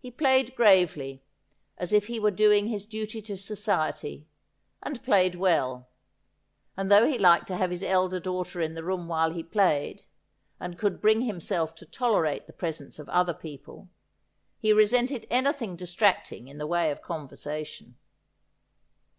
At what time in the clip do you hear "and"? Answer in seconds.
4.82-5.04, 6.74-6.90, 10.58-10.78